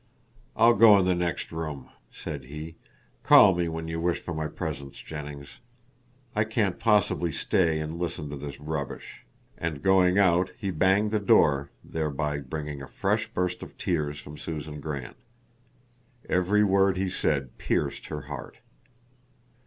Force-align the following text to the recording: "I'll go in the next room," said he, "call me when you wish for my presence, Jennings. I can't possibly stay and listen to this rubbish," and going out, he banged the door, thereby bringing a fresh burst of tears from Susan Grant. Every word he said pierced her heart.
"I'll 0.57 0.73
go 0.73 0.97
in 0.97 1.05
the 1.05 1.13
next 1.13 1.51
room," 1.51 1.87
said 2.11 2.45
he, 2.45 2.73
"call 3.21 3.53
me 3.53 3.67
when 3.69 3.87
you 3.87 3.99
wish 4.01 4.17
for 4.19 4.33
my 4.33 4.47
presence, 4.47 4.97
Jennings. 4.99 5.59
I 6.35 6.43
can't 6.43 6.79
possibly 6.79 7.31
stay 7.31 7.77
and 7.79 7.99
listen 7.99 8.27
to 8.31 8.35
this 8.35 8.59
rubbish," 8.59 9.21
and 9.59 9.83
going 9.83 10.17
out, 10.17 10.49
he 10.57 10.71
banged 10.71 11.11
the 11.11 11.19
door, 11.19 11.69
thereby 11.83 12.39
bringing 12.39 12.81
a 12.81 12.87
fresh 12.87 13.27
burst 13.31 13.61
of 13.61 13.77
tears 13.77 14.17
from 14.17 14.39
Susan 14.39 14.81
Grant. 14.81 15.17
Every 16.27 16.63
word 16.63 16.97
he 16.97 17.07
said 17.07 17.59
pierced 17.59 18.07
her 18.07 18.21
heart. 18.21 18.57